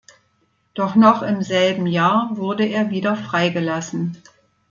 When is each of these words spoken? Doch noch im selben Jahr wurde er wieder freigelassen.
Doch 0.73 0.95
noch 0.95 1.21
im 1.21 1.43
selben 1.43 1.85
Jahr 1.85 2.35
wurde 2.35 2.65
er 2.65 2.89
wieder 2.89 3.15
freigelassen. 3.15 4.17